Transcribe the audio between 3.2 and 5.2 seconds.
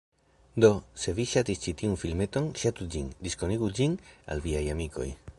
diskonigu ĝin al viaj amikoj